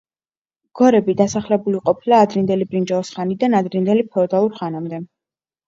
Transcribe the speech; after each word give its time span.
გორები 0.79 1.13
დასახლებული 1.19 1.83
ყოფილა 1.91 2.23
ადრინდელი 2.29 2.69
ბრინჯაოს 2.73 3.13
ხანიდან 3.19 3.59
ადრინდელი 3.61 4.09
ფეოდალურ 4.17 4.59
ხანამდე. 4.61 5.05